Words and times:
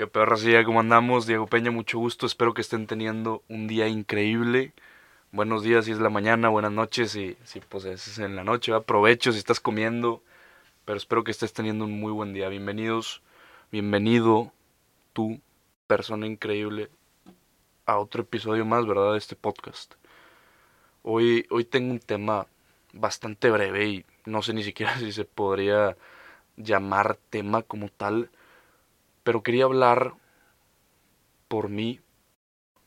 Qué 0.00 0.06
perra 0.06 0.34
ya 0.36 0.64
¿cómo 0.64 0.80
andamos? 0.80 1.26
Diego 1.26 1.46
Peña, 1.46 1.70
mucho 1.70 1.98
gusto. 1.98 2.24
Espero 2.24 2.54
que 2.54 2.62
estén 2.62 2.86
teniendo 2.86 3.42
un 3.50 3.66
día 3.66 3.86
increíble. 3.86 4.72
Buenos 5.30 5.62
días 5.62 5.84
si 5.84 5.92
es 5.92 5.98
la 5.98 6.08
mañana, 6.08 6.48
buenas 6.48 6.72
noches 6.72 7.10
si, 7.10 7.36
si 7.44 7.60
pues 7.60 7.84
es 7.84 8.18
en 8.18 8.34
la 8.34 8.42
noche. 8.42 8.72
Aprovecho 8.72 9.30
si 9.30 9.36
estás 9.36 9.60
comiendo. 9.60 10.22
Pero 10.86 10.96
espero 10.96 11.22
que 11.22 11.30
estés 11.30 11.52
teniendo 11.52 11.84
un 11.84 12.00
muy 12.00 12.12
buen 12.12 12.32
día. 12.32 12.48
Bienvenidos, 12.48 13.20
bienvenido 13.70 14.54
tú, 15.12 15.38
persona 15.86 16.26
increíble, 16.26 16.88
a 17.84 17.98
otro 17.98 18.22
episodio 18.22 18.64
más, 18.64 18.86
¿verdad? 18.86 19.12
De 19.12 19.18
este 19.18 19.36
podcast. 19.36 19.96
Hoy, 21.02 21.46
hoy 21.50 21.66
tengo 21.66 21.90
un 21.90 22.00
tema 22.00 22.46
bastante 22.94 23.50
breve 23.50 23.86
y 23.86 24.06
no 24.24 24.40
sé 24.40 24.54
ni 24.54 24.62
siquiera 24.62 24.96
si 24.98 25.12
se 25.12 25.26
podría 25.26 25.94
llamar 26.56 27.18
tema 27.28 27.60
como 27.60 27.90
tal, 27.90 28.30
pero 29.22 29.42
quería 29.42 29.64
hablar 29.64 30.14
por 31.48 31.68
mí, 31.68 32.00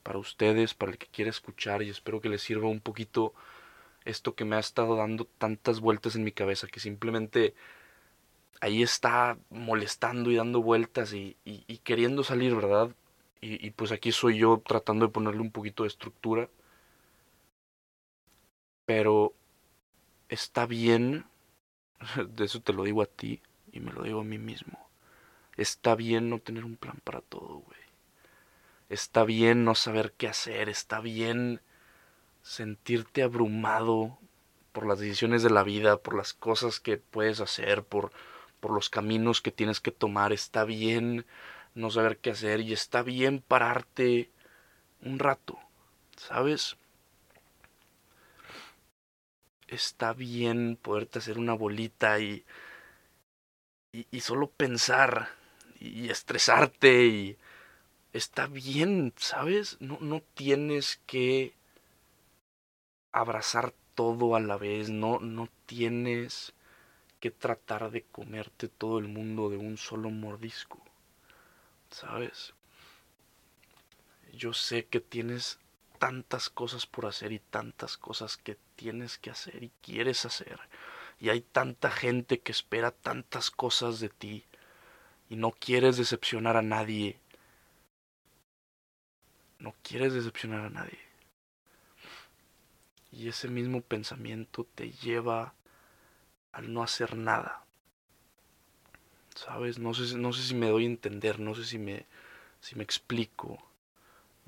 para 0.03 0.19
ustedes, 0.19 0.73
para 0.73 0.91
el 0.91 0.97
que 0.97 1.07
quiera 1.07 1.31
escuchar 1.31 1.81
y 1.81 1.89
espero 1.89 2.21
que 2.21 2.29
les 2.29 2.41
sirva 2.41 2.67
un 2.67 2.81
poquito 2.81 3.33
esto 4.05 4.35
que 4.35 4.45
me 4.45 4.55
ha 4.57 4.59
estado 4.59 4.95
dando 4.95 5.25
tantas 5.25 5.79
vueltas 5.79 6.15
en 6.15 6.23
mi 6.23 6.31
cabeza, 6.31 6.67
que 6.67 6.79
simplemente 6.79 7.55
ahí 8.61 8.83
está 8.83 9.37
molestando 9.49 10.31
y 10.31 10.35
dando 10.35 10.61
vueltas 10.61 11.13
y, 11.13 11.37
queriendo 11.83 12.23
salir, 12.23 12.55
¿verdad? 12.55 12.95
Y, 13.41 13.65
y 13.65 13.71
pues 13.71 13.91
aquí 13.91 14.11
soy 14.11 14.37
yo 14.37 14.61
tratando 14.65 15.07
de 15.07 15.11
ponerle 15.11 15.41
un 15.41 15.51
poquito 15.51 15.83
de 15.83 15.89
estructura. 15.89 16.49
Pero 18.85 19.33
está 20.29 20.65
bien, 20.65 21.25
de 22.29 22.45
eso 22.45 22.61
te 22.61 22.73
lo 22.73 22.83
digo 22.83 23.01
a 23.01 23.05
ti 23.05 23.41
y 23.71 23.79
me 23.79 23.91
lo 23.91 24.03
digo 24.03 24.21
a 24.21 24.23
mí 24.23 24.37
mismo. 24.37 24.79
Está 25.57 25.95
bien 25.95 26.29
no 26.29 26.39
tener 26.39 26.65
un 26.65 26.77
plan 26.77 26.99
para 27.03 27.21
todo, 27.21 27.59
güey. 27.59 27.79
Está 28.89 29.23
bien 29.23 29.65
no 29.65 29.75
saber 29.75 30.13
qué 30.17 30.27
hacer, 30.27 30.69
está 30.69 30.99
bien 30.99 31.61
sentirte 32.41 33.23
abrumado 33.23 34.19
por 34.71 34.85
las 34.85 34.99
decisiones 34.99 35.43
de 35.43 35.49
la 35.49 35.63
vida, 35.63 35.97
por 35.97 36.15
las 36.15 36.33
cosas 36.33 36.79
que 36.79 36.97
puedes 36.97 37.39
hacer, 37.39 37.83
por, 37.83 38.11
por 38.59 38.71
los 38.71 38.89
caminos 38.89 39.41
que 39.41 39.51
tienes 39.51 39.79
que 39.79 39.91
tomar. 39.91 40.33
Está 40.33 40.63
bien 40.63 41.25
no 41.75 41.89
saber 41.89 42.17
qué 42.17 42.31
hacer 42.31 42.59
y 42.61 42.73
está 42.73 43.03
bien 43.03 43.43
pararte 43.47 44.29
un 45.01 45.19
rato, 45.19 45.59
¿sabes? 46.17 46.77
está 49.73 50.13
bien 50.13 50.77
poderte 50.81 51.19
hacer 51.19 51.37
una 51.37 51.53
bolita 51.53 52.19
y, 52.19 52.45
y, 53.91 54.19
solo 54.21 54.49
pensar 54.49 55.29
y 55.83 56.09
estresarte 56.09 57.05
y 57.05 57.37
está 58.13 58.47
bien, 58.47 59.13
¿sabes? 59.17 59.77
No, 59.81 59.97
no 59.99 60.21
tienes 60.33 61.01
que 61.05 61.53
abrazar 63.11 63.73
todo 63.93 64.35
a 64.35 64.39
la 64.39 64.57
vez, 64.57 64.89
no, 64.89 65.19
no 65.19 65.49
tienes 65.65 66.53
que 67.19 67.31
tratar 67.31 67.91
de 67.91 68.03
comerte 68.03 68.69
todo 68.69 68.97
el 68.97 69.07
mundo 69.07 69.49
de 69.49 69.57
un 69.57 69.77
solo 69.77 70.09
mordisco, 70.09 70.81
¿sabes? 71.91 72.53
Yo 74.33 74.53
sé 74.53 74.85
que 74.85 74.99
tienes 74.99 75.59
tantas 75.99 76.49
cosas 76.49 76.87
por 76.87 77.05
hacer 77.05 77.33
y 77.33 77.39
tantas 77.39 77.97
cosas 77.97 78.37
que 78.37 78.57
tienes 78.75 79.17
que 79.17 79.29
hacer 79.29 79.63
y 79.63 79.71
quieres 79.81 80.25
hacer. 80.25 80.59
Y 81.19 81.29
hay 81.29 81.41
tanta 81.41 81.91
gente 81.91 82.39
que 82.39 82.51
espera 82.51 82.91
tantas 82.91 83.51
cosas 83.51 83.99
de 83.99 84.09
ti 84.09 84.45
y 85.29 85.35
no 85.35 85.51
quieres 85.51 85.97
decepcionar 85.97 86.57
a 86.57 86.61
nadie. 86.61 87.19
No 89.59 89.73
quieres 89.81 90.13
decepcionar 90.13 90.65
a 90.65 90.69
nadie. 90.69 90.99
Y 93.11 93.27
ese 93.27 93.47
mismo 93.47 93.81
pensamiento 93.81 94.65
te 94.75 94.91
lleva 94.91 95.53
al 96.51 96.73
no 96.73 96.83
hacer 96.83 97.15
nada. 97.15 97.63
¿Sabes? 99.35 99.79
No 99.79 99.93
sé, 99.93 100.17
no 100.17 100.33
sé 100.33 100.43
si 100.43 100.55
me 100.55 100.69
doy 100.69 100.83
a 100.83 100.87
entender, 100.87 101.39
no 101.39 101.55
sé 101.55 101.65
si 101.65 101.77
me, 101.77 102.05
si 102.59 102.75
me 102.75 102.83
explico. 102.83 103.57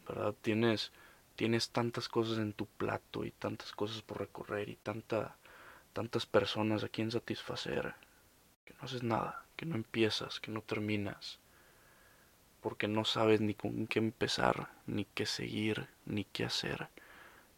¿Verdad? 0.08 0.36
Tienes 0.42 0.92
tienes 1.36 1.70
tantas 1.70 2.08
cosas 2.10 2.38
en 2.38 2.54
tu 2.54 2.66
plato 2.66 3.26
y 3.26 3.32
tantas 3.32 3.72
cosas 3.74 4.02
por 4.02 4.20
recorrer 4.20 4.70
y 4.70 4.76
tanta, 4.76 5.36
tantas 5.94 6.26
personas 6.26 6.84
a 6.84 6.90
quien 6.90 7.12
satisfacer, 7.12 7.94
que 8.66 8.74
no 8.74 8.80
haces 8.82 9.04
nada, 9.04 9.46
que 9.56 9.66
no 9.66 9.76
empiezas, 9.76 10.40
que 10.40 10.52
no 10.52 10.62
terminas, 10.62 11.40
porque 12.62 12.88
no 12.88 13.06
sabes 13.06 13.42
ni 13.42 13.54
con 13.54 13.88
qué 13.88 14.00
empezar, 14.00 14.70
ni 14.88 15.06
qué 15.06 15.26
seguir, 15.26 15.88
ni 16.06 16.26
qué 16.26 16.46
hacer. 16.46 16.90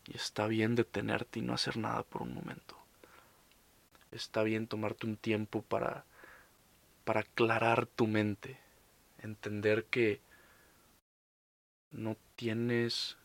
Y 0.06 0.16
está 0.17 0.47
bien 0.47 0.75
detenerte 0.75 1.40
y 1.40 1.41
no 1.41 1.53
hacer 1.53 1.78
nada 1.78 2.03
por 2.03 2.22
un 2.22 2.34
momento. 2.34 2.78
Está 4.12 4.44
bien 4.44 4.67
tomarte 4.67 5.07
un 5.07 5.17
tiempo 5.17 5.62
para, 5.62 6.06
para 7.03 7.22
aclarar 7.22 7.88
tu 7.88 8.07
mente, 8.07 8.57
entender 9.19 9.85
que 9.85 10.22
no 11.91 12.17
tienes 12.35 13.17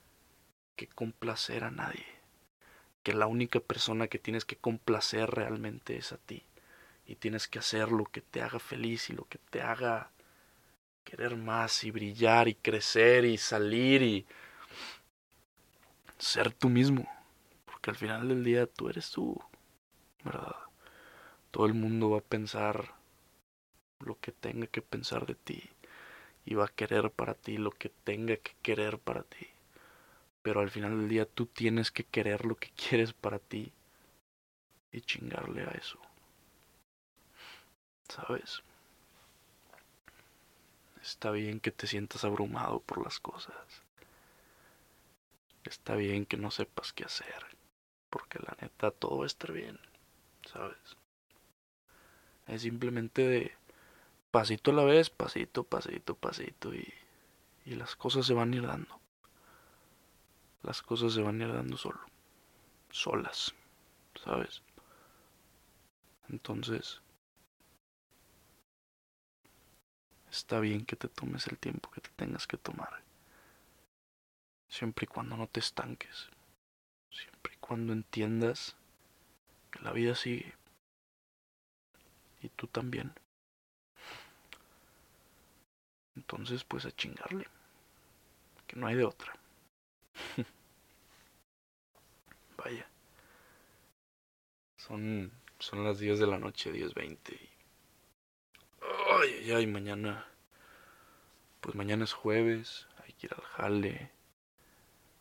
que 0.77 0.87
complacer 0.87 1.65
a 1.65 1.71
nadie. 1.71 2.07
Que 3.03 3.13
la 3.13 3.27
única 3.27 3.61
persona 3.61 4.07
que 4.07 4.19
tienes 4.19 4.45
que 4.45 4.57
complacer 4.57 5.31
realmente 5.31 5.97
es 5.97 6.13
a 6.13 6.19
ti. 6.19 6.45
Y 7.13 7.17
tienes 7.17 7.47
que 7.47 7.59
hacer 7.59 7.93
lo 7.93 8.07
que 8.07 8.23
te 8.23 8.41
haga 8.41 8.59
feliz 8.59 9.11
y 9.11 9.13
lo 9.13 9.27
que 9.27 9.37
te 9.37 9.61
haga 9.61 10.11
querer 11.05 11.37
más 11.37 11.85
y 11.85 11.91
brillar 11.91 12.49
y 12.49 12.55
crecer 12.55 13.27
y 13.27 13.37
salir 13.37 14.01
y 14.01 14.27
ser 16.17 16.55
tú 16.55 16.71
mismo. 16.71 17.07
Porque 17.67 17.91
al 17.91 17.97
final 17.97 18.29
del 18.29 18.43
día 18.43 18.67
tú 18.67 18.89
eres 18.89 19.11
tú, 19.11 19.39
¿verdad? 20.25 20.57
Todo 21.51 21.67
el 21.67 21.75
mundo 21.75 22.09
va 22.09 22.21
a 22.21 22.23
pensar 22.23 22.95
lo 23.99 24.19
que 24.19 24.33
tenga 24.33 24.67
que 24.67 24.81
pensar 24.81 25.27
de 25.27 25.35
ti 25.35 25.69
y 26.47 26.55
va 26.55 26.65
a 26.65 26.75
querer 26.75 27.11
para 27.11 27.35
ti 27.35 27.59
lo 27.59 27.73
que 27.73 27.91
tenga 27.91 28.39
que 28.39 28.55
querer 28.63 28.99
para 28.99 29.23
ti. 29.23 29.49
Pero 30.41 30.61
al 30.61 30.71
final 30.71 30.97
del 30.99 31.11
día 31.11 31.27
tú 31.27 31.45
tienes 31.45 31.91
que 31.91 32.05
querer 32.05 32.47
lo 32.47 32.57
que 32.57 32.71
quieres 32.71 33.13
para 33.13 33.39
ti 33.39 33.71
y 34.93 35.03
chingarle 35.03 35.65
a 35.65 35.73
eso. 35.73 36.01
¿Sabes? 38.27 38.63
Está 41.03 41.31
bien 41.31 41.61
que 41.61 41.71
te 41.71 41.87
sientas 41.87 42.25
abrumado 42.25 42.81
por 42.81 43.03
las 43.03 43.19
cosas. 43.19 43.55
Está 45.65 45.97
bien 45.97 46.25
que 46.27 46.37
no 46.37 46.51
sepas 46.51 46.93
qué 46.93 47.05
hacer. 47.05 47.45
Porque 48.11 48.39
la 48.39 48.57
neta 48.61 48.91
todo 48.91 49.19
va 49.19 49.25
a 49.25 49.27
estar 49.27 49.53
bien. 49.53 49.79
¿Sabes? 50.51 50.97
Es 52.47 52.63
simplemente 52.63 53.27
de 53.27 53.57
pasito 54.31 54.71
a 54.71 54.75
la 54.75 54.85
vez, 54.85 55.11
pasito, 55.11 55.65
pasito, 55.65 56.15
pasito. 56.15 56.75
Y, 56.75 56.93
y 57.65 57.75
las 57.75 57.97
cosas 57.97 58.27
se 58.27 58.35
van 58.35 58.53
a 58.53 58.57
ir 58.57 58.67
dando 58.67 59.03
las 60.63 60.83
cosas 60.83 61.13
se 61.13 61.23
van 61.23 61.41
a 61.41 61.45
ir 61.45 61.53
dando 61.53 61.77
solo, 61.77 62.01
solas, 62.91 63.55
¿sabes? 64.23 64.63
Entonces, 66.29 67.03
está 70.43 70.59
bien 70.59 70.85
que 70.85 70.97
te 70.97 71.07
tomes 71.07 71.47
el 71.47 71.57
tiempo 71.57 71.89
que 71.93 72.01
te 72.01 72.11
tengas 72.17 72.49
que 72.49 72.57
tomar, 72.57 73.01
siempre 74.69 75.05
y 75.05 75.07
cuando 75.07 75.37
no 75.37 75.47
te 75.47 75.61
estanques, 75.61 76.31
siempre 77.11 77.55
y 77.55 77.59
cuando 77.59 77.93
entiendas 77.93 78.75
que 79.71 79.79
la 79.83 79.93
vida 79.93 80.17
sigue 80.17 80.53
y 82.41 82.49
tú 82.49 82.67
también. 82.67 83.13
Entonces, 86.17 86.65
pues 86.65 86.87
a 86.87 86.91
chingarle, 86.91 87.47
que 88.67 88.75
no 88.75 88.89
hay 88.89 88.97
de 88.97 89.05
otra. 89.05 89.33
Vaya. 92.59 92.89
Son, 94.77 95.31
son 95.61 95.85
las 95.85 96.01
10 96.01 96.19
de 96.19 96.27
la 96.27 96.39
noche, 96.39 96.73
10.20. 96.73 97.39
Ay, 98.81 99.35
ay, 99.39 99.53
ay, 99.53 99.67
mañana. 99.69 100.32
Pues 101.63 101.77
mañana 101.77 102.03
es 102.03 102.13
jueves, 102.13 102.89
hay 103.05 103.13
que 103.13 103.29
ir 103.29 103.35
al 103.35 103.43
jale. 103.43 104.11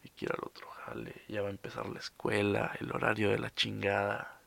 Hay 0.04 0.10
que 0.10 0.26
ir 0.26 0.32
al 0.32 0.44
otro 0.44 0.68
jale. 0.72 1.14
Ya 1.28 1.44
va 1.44 1.50
a 1.50 1.52
empezar 1.52 1.88
la 1.88 2.00
escuela, 2.00 2.76
el 2.80 2.92
horario 2.92 3.30
de 3.30 3.38
la 3.38 3.54
chingada. 3.54 4.42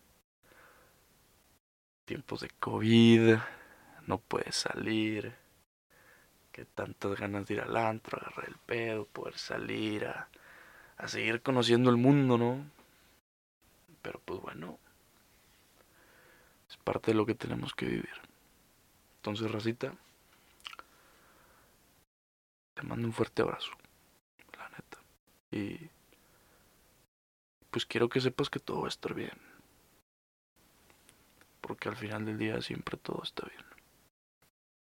Tiempos 2.04 2.40
de 2.40 2.50
COVID, 2.58 3.36
no 4.08 4.18
puedes 4.18 4.56
salir 4.56 5.36
que 6.50 6.64
tantas 6.64 7.16
ganas 7.16 7.46
de 7.46 7.54
ir 7.54 7.60
al 7.60 7.76
antro, 7.76 8.18
agarrar 8.18 8.48
el 8.48 8.56
pedo, 8.56 9.06
poder 9.06 9.38
salir 9.38 10.06
a, 10.06 10.28
a 10.96 11.06
seguir 11.06 11.42
conociendo 11.42 11.90
el 11.90 11.96
mundo, 11.96 12.36
¿no? 12.36 12.64
Pero 14.02 14.20
pues 14.24 14.40
bueno, 14.40 14.80
es 16.68 16.76
parte 16.76 17.12
de 17.12 17.16
lo 17.16 17.24
que 17.24 17.36
tenemos 17.36 17.72
que 17.72 17.86
vivir. 17.86 18.20
Entonces, 19.18 19.50
racita, 19.50 19.94
Mando 22.84 23.06
un 23.08 23.12
fuerte 23.14 23.42
abrazo, 23.42 23.72
la 24.58 24.68
neta. 24.68 24.98
Y 25.50 25.90
pues 27.70 27.86
quiero 27.86 28.08
que 28.08 28.20
sepas 28.20 28.50
que 28.50 28.60
todo 28.60 28.82
va 28.82 28.86
a 28.86 28.88
estar 28.88 29.14
bien. 29.14 29.38
Porque 31.60 31.88
al 31.88 31.96
final 31.96 32.26
del 32.26 32.38
día 32.38 32.60
siempre 32.60 32.96
todo 32.98 33.22
está 33.22 33.46
bien. 33.46 33.73